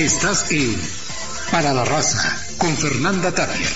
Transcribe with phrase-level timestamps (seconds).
[0.00, 0.80] Estás en
[1.50, 3.68] Para la Raza con Fernanda Tapia.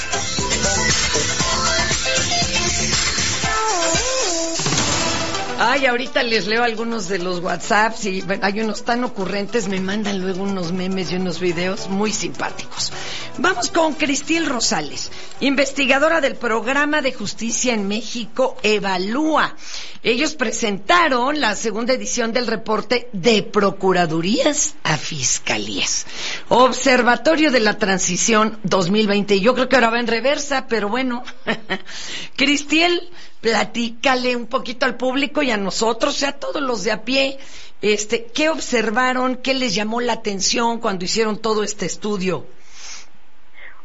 [5.58, 10.22] Ay, ahorita les leo algunos de los WhatsApps y hay unos tan ocurrentes, me mandan
[10.22, 12.91] luego unos memes y unos videos muy simpáticos.
[13.38, 15.10] Vamos con Cristil Rosales,
[15.40, 19.56] investigadora del programa de justicia en México Evalúa.
[20.05, 26.06] Ellos presentaron la segunda edición del reporte de Procuradurías a Fiscalías.
[26.48, 29.40] Observatorio de la Transición 2020.
[29.40, 31.24] Yo creo que ahora va en reversa, pero bueno.
[32.37, 37.02] Cristiel, platícale un poquito al público y a nosotros, sea, a todos los de a
[37.02, 37.38] pie,
[37.82, 39.34] este, ¿qué observaron?
[39.34, 42.46] ¿Qué les llamó la atención cuando hicieron todo este estudio?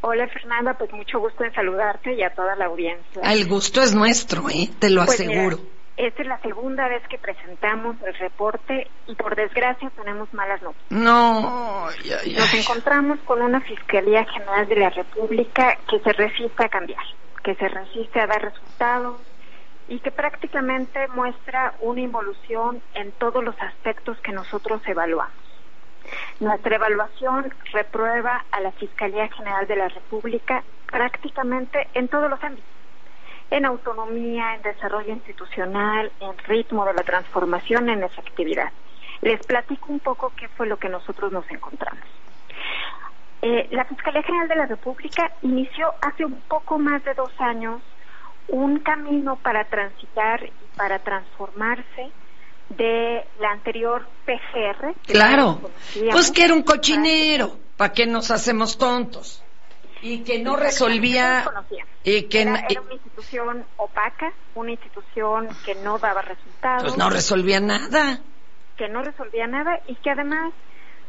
[0.02, 3.22] Hola Fernanda, pues mucho gusto en saludarte y a toda la audiencia.
[3.24, 4.70] El gusto es nuestro, ¿eh?
[4.80, 5.60] te lo pues aseguro.
[5.98, 10.90] esta es la segunda vez que presentamos el reporte y por desgracia tenemos malas noticias.
[10.90, 17.04] No, nos encontramos con una Fiscalía General de la República que se resiste a cambiar,
[17.44, 19.20] que se resiste a dar resultados,
[19.90, 25.49] y que prácticamente muestra una involución en todos los aspectos que nosotros evaluamos.
[26.40, 32.70] Nuestra evaluación reprueba a la Fiscalía General de la República prácticamente en todos los ámbitos,
[33.52, 38.72] en autonomía, en desarrollo institucional, en ritmo de la transformación, en efectividad.
[39.22, 42.04] Les platico un poco qué fue lo que nosotros nos encontramos.
[43.42, 47.82] Eh, la Fiscalía General de la República inició hace un poco más de dos años
[48.50, 52.12] un camino para transitar y para transformarse
[52.70, 54.94] de la anterior PGR.
[55.06, 55.60] Claro,
[56.12, 59.44] pues que era un cochinero, ¿para qué nos hacemos tontos?
[60.02, 61.46] Y que no resolvía...
[62.04, 66.84] Y que era, una institución opaca, una institución que no daba resultados.
[66.84, 68.22] Pues no resolvía nada.
[68.78, 70.54] Que no resolvía nada y que además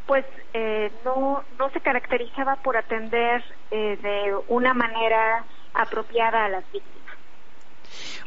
[0.06, 6.64] pues eh, no, no se caracterizaba por atender eh, de una manera apropiada a las
[6.72, 6.99] víctimas.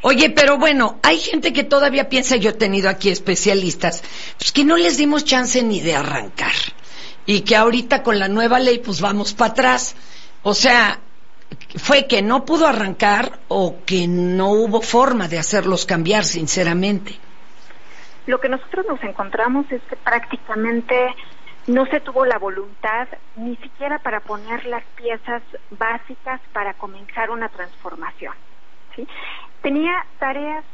[0.01, 4.03] Oye, pero bueno, hay gente que todavía piensa, yo he tenido aquí especialistas,
[4.37, 6.51] pues que no les dimos chance ni de arrancar.
[7.25, 9.95] Y que ahorita con la nueva ley, pues vamos para atrás.
[10.41, 10.99] O sea,
[11.77, 17.17] fue que no pudo arrancar o que no hubo forma de hacerlos cambiar, sinceramente.
[18.25, 20.95] Lo que nosotros nos encontramos es que prácticamente
[21.67, 27.49] no se tuvo la voluntad ni siquiera para poner las piezas básicas para comenzar una
[27.49, 28.33] transformación.
[28.95, 29.07] ¿sí?
[29.63, 30.65] Tenía tareas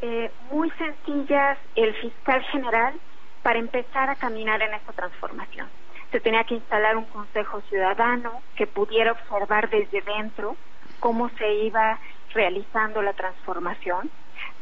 [0.00, 2.94] eh, muy sencillas el fiscal general
[3.42, 5.68] para empezar a caminar en esta transformación.
[6.10, 10.56] Se tenía que instalar un consejo ciudadano que pudiera observar desde dentro
[11.00, 11.98] cómo se iba
[12.32, 14.10] realizando la transformación.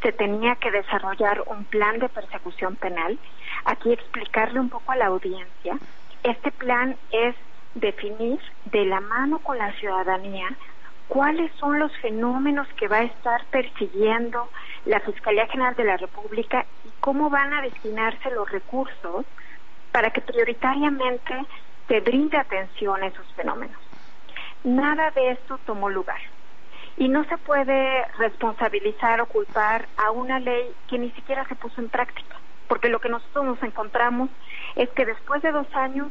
[0.03, 3.17] Se tenía que desarrollar un plan de persecución penal.
[3.65, 5.79] Aquí explicarle un poco a la audiencia.
[6.25, 7.37] Este plan es
[7.77, 10.49] definir de la mano con la ciudadanía
[11.09, 14.49] cuáles son los fenómenos que va a estar persiguiendo
[14.85, 19.25] la Fiscalía General de la República y cómo van a destinarse los recursos
[19.91, 21.35] para que prioritariamente
[21.89, 23.81] se brinde atención a esos fenómenos.
[24.65, 26.21] Nada de esto tomó lugar.
[26.99, 31.81] Y no se puede responsabilizar o culpar a una ley que ni siquiera se puso
[31.81, 32.37] en práctica,
[32.67, 34.29] porque lo que nosotros nos encontramos
[34.75, 36.09] es que después de dos años,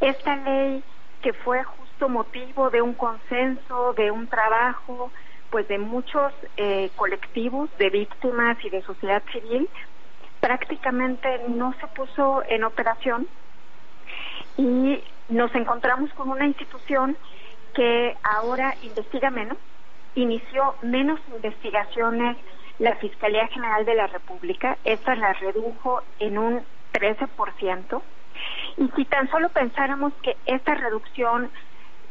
[0.00, 0.82] esta ley
[1.22, 1.62] que fue
[2.06, 5.10] motivo de un consenso, de un trabajo,
[5.50, 9.68] pues de muchos eh, colectivos de víctimas y de sociedad civil,
[10.40, 13.26] prácticamente no se puso en operación
[14.56, 17.16] y nos encontramos con una institución
[17.74, 19.58] que ahora investiga menos,
[20.14, 22.36] inició menos investigaciones
[22.78, 28.02] la Fiscalía General de la República, esta la redujo en un 13%,
[28.76, 31.50] y si tan solo pensáramos que esta reducción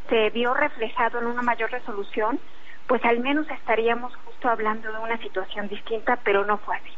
[0.09, 2.39] se vio reflejado en una mayor resolución,
[2.87, 6.93] pues al menos estaríamos justo hablando de una situación distinta, pero no fue así.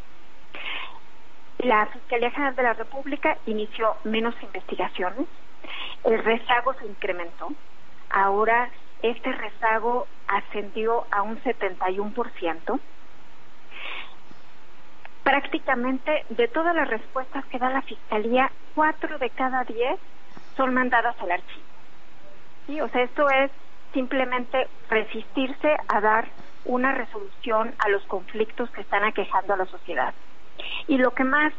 [1.59, 5.27] La Fiscalía General de la República inició menos investigaciones,
[6.03, 7.51] el rezago se incrementó,
[8.09, 8.69] ahora
[9.01, 12.79] este rezago ascendió a un 71%.
[15.23, 19.99] Prácticamente de todas las respuestas que da la Fiscalía, cuatro de cada diez
[20.55, 21.68] son mandadas al archivo.
[22.67, 23.51] O sea, esto es
[23.93, 26.27] simplemente resistirse a dar
[26.65, 30.13] una resolución a los conflictos que están aquejando a la sociedad.
[30.87, 31.53] Y lo que más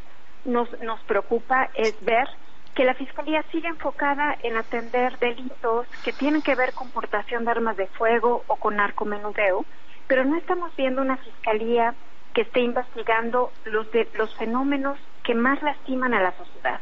[0.45, 2.29] nos, nos preocupa es ver
[2.75, 7.51] que la Fiscalía sigue enfocada en atender delitos que tienen que ver con portación de
[7.51, 9.65] armas de fuego o con narcomenudeo,
[10.07, 11.95] pero no estamos viendo una Fiscalía
[12.33, 16.81] que esté investigando los, de, los fenómenos que más lastiman a la sociedad,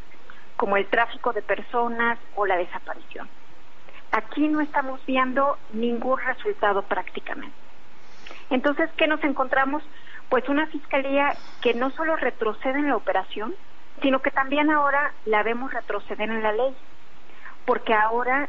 [0.57, 3.29] como el tráfico de personas o la desaparición.
[4.13, 7.57] Aquí no estamos viendo ningún resultado prácticamente.
[8.51, 9.83] Entonces, ¿qué nos encontramos?
[10.29, 13.55] Pues una fiscalía que no solo retrocede en la operación,
[14.03, 16.75] sino que también ahora la vemos retroceder en la ley,
[17.67, 18.49] porque ahora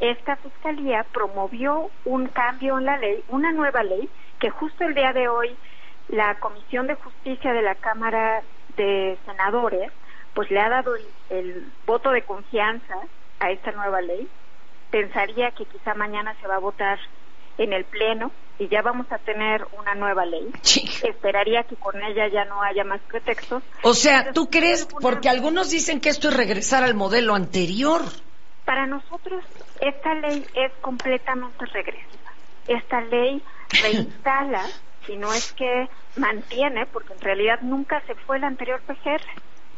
[0.00, 4.08] esta fiscalía promovió un cambio en la ley, una nueva ley,
[4.38, 5.56] que justo el día de hoy
[6.08, 8.42] la Comisión de Justicia de la Cámara
[8.76, 9.90] de Senadores,
[10.34, 10.94] pues le ha dado
[11.30, 12.94] el, voto de confianza
[13.40, 14.28] a esta nueva ley.
[14.90, 16.98] Pensaría que quizá mañana se va a votar
[17.58, 20.50] en el Pleno y ya vamos a tener una nueva ley.
[21.02, 23.62] Esperaría que con ella ya no haya más pretextos.
[23.82, 24.86] O sea, ¿tú crees?
[24.86, 28.02] Porque algunos dicen que esto es regresar al modelo anterior.
[28.64, 29.44] Para nosotros
[29.80, 32.32] esta ley es completamente regresiva.
[32.66, 33.42] Esta ley
[33.82, 34.64] reinstala,
[35.06, 39.22] si no es que mantiene, porque en realidad nunca se fue el anterior PGR.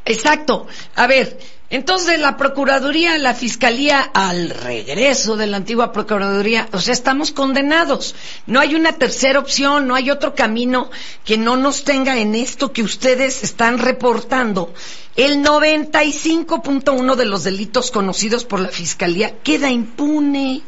[0.05, 0.67] Exacto.
[0.97, 1.39] A ver,
[1.71, 8.17] entonces la Procuraduría, la Fiscalía, al regreso de la antigua Procuraduría, o sea, estamos condenados.
[8.47, 10.91] No hay una tercera opción, no hay otro camino
[11.25, 14.75] que no nos tenga en esto que ustedes están reportando.
[15.15, 20.63] El 95.1 de los delitos conocidos por la Fiscalía queda impune.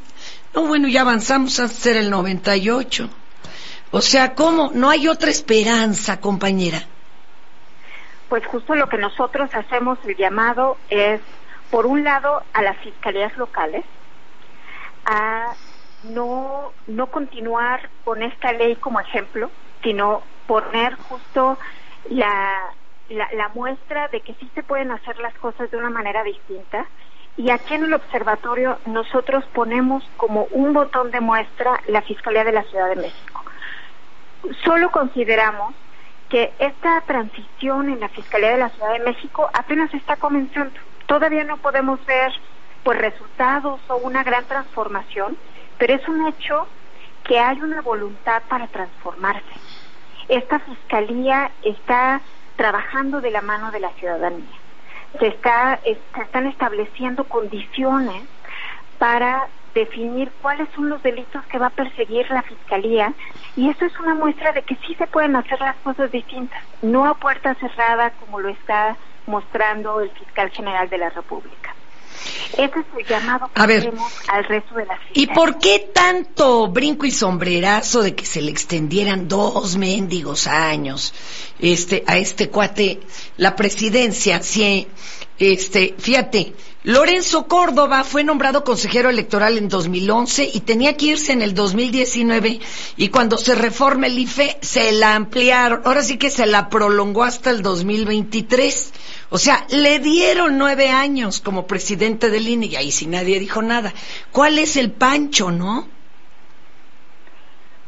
[0.54, 3.10] No, bueno, ya avanzamos a ser el 98.
[3.90, 4.70] O sea, ¿cómo?
[4.72, 6.86] No hay otra esperanza, compañera
[8.32, 11.20] pues justo lo que nosotros hacemos el llamado es,
[11.70, 13.84] por un lado, a las fiscalías locales,
[15.04, 15.52] a
[16.04, 19.50] no, no continuar con esta ley como ejemplo,
[19.82, 21.58] sino poner justo
[22.08, 22.70] la,
[23.10, 26.86] la, la, muestra de que sí se pueden hacer las cosas de una manera distinta.
[27.36, 32.52] Y aquí en el observatorio nosotros ponemos como un botón de muestra la Fiscalía de
[32.52, 33.44] la Ciudad de México.
[34.64, 35.74] Solo consideramos
[36.32, 40.80] que esta transición en la Fiscalía de la Ciudad de México apenas está comenzando.
[41.04, 42.32] Todavía no podemos ver
[42.82, 45.36] pues resultados o una gran transformación,
[45.76, 46.66] pero es un hecho
[47.24, 49.44] que hay una voluntad para transformarse.
[50.26, 52.22] Esta fiscalía está
[52.56, 54.56] trabajando de la mano de la ciudadanía.
[55.20, 58.24] Se, está, se están estableciendo condiciones
[58.98, 63.12] para definir cuáles son los delitos que va a perseguir la Fiscalía
[63.56, 67.06] y eso es una muestra de que sí se pueden hacer las cosas distintas, no
[67.06, 68.96] a puerta cerrada como lo está
[69.26, 71.74] mostrando el fiscal general de la República.
[72.52, 77.06] Ese es el llamado que hacemos al resto de la ¿Y por qué tanto brinco
[77.06, 81.14] y sombrerazo de que se le extendieran dos mendigos años
[81.58, 83.00] este, a este cuate
[83.38, 84.42] la presidencia?
[84.42, 84.86] Si,
[85.38, 86.52] este, fíjate,
[86.84, 92.58] Lorenzo Córdoba fue nombrado consejero electoral en 2011 y tenía que irse en el 2019
[92.96, 97.22] y cuando se reforma el IFE se la ampliaron, ahora sí que se la prolongó
[97.22, 98.94] hasta el 2023.
[99.30, 103.62] O sea, le dieron nueve años como presidente del INE y ahí sí nadie dijo
[103.62, 103.92] nada.
[104.32, 105.86] ¿Cuál es el pancho, no?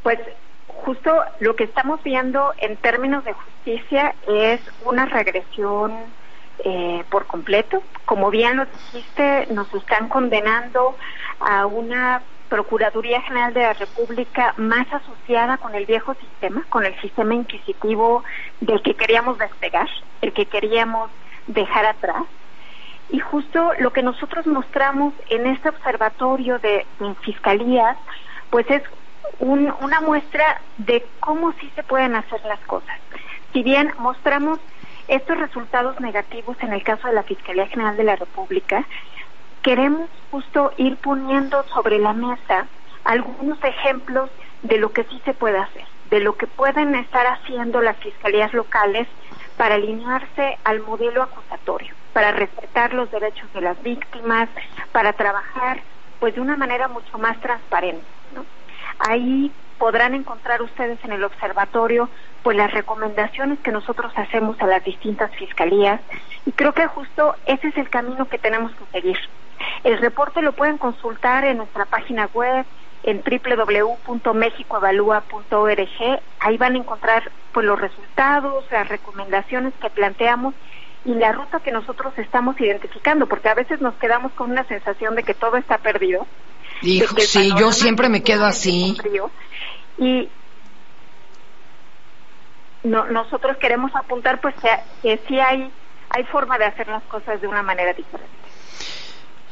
[0.04, 0.20] Pues
[0.68, 5.92] justo lo que estamos viendo en términos de justicia es una regresión
[6.58, 7.82] eh, por completo.
[8.04, 10.96] Como bien lo dijiste, nos están condenando
[11.40, 16.94] a una Procuraduría General de la República más asociada con el viejo sistema, con el
[17.00, 18.22] sistema inquisitivo
[18.60, 19.88] del que queríamos despegar,
[20.20, 21.10] el que queríamos
[21.46, 22.24] dejar atrás.
[23.10, 26.86] Y justo lo que nosotros mostramos en este observatorio de,
[27.22, 27.96] fiscalías,
[28.50, 28.82] pues es
[29.40, 32.98] una muestra de cómo sí se pueden hacer las cosas.
[33.52, 34.60] Si bien mostramos
[35.08, 38.84] estos resultados negativos en el caso de la Fiscalía General de la República,
[39.62, 42.66] queremos justo ir poniendo sobre la mesa
[43.04, 44.30] algunos ejemplos
[44.62, 48.52] de lo que sí se puede hacer, de lo que pueden estar haciendo las fiscalías
[48.54, 49.06] locales
[49.56, 54.48] para alinearse al modelo acusatorio, para respetar los derechos de las víctimas,
[54.92, 55.80] para trabajar
[56.18, 58.04] pues de una manera mucho más transparente.
[58.98, 62.08] Ahí podrán encontrar ustedes en el observatorio
[62.44, 66.02] pues las recomendaciones que nosotros hacemos a las distintas fiscalías
[66.44, 69.16] y creo que justo ese es el camino que tenemos que seguir.
[69.82, 72.66] El reporte lo pueden consultar en nuestra página web
[73.02, 76.20] en www.mexicoevalúa.org.
[76.38, 80.52] Ahí van a encontrar pues los resultados, las recomendaciones que planteamos
[81.06, 85.14] y la ruta que nosotros estamos identificando, porque a veces nos quedamos con una sensación
[85.14, 86.26] de que todo está perdido.
[86.82, 88.98] Hijo, sí, yo siempre me quedo así.
[89.96, 90.28] Y
[92.84, 94.54] no, nosotros queremos apuntar pues
[95.02, 95.68] que, sí hay,
[96.10, 98.30] hay forma de hacer las cosas de una manera diferente.